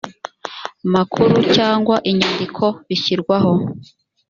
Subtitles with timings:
[0.93, 3.53] makuru cyangwa inyandiko bishyirwaho